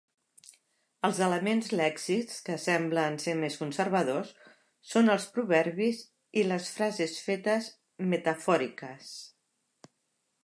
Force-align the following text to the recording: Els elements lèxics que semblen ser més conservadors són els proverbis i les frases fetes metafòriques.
Els 1.07 1.17
elements 1.25 1.67
lèxics 1.79 2.39
que 2.47 2.55
semblen 2.63 3.17
ser 3.25 3.35
més 3.43 3.57
conservadors 3.63 4.31
són 4.93 5.15
els 5.17 5.27
proverbis 5.35 6.01
i 6.43 6.45
les 6.53 6.69
frases 6.79 7.15
fetes 7.27 7.67
metafòriques. 8.15 9.13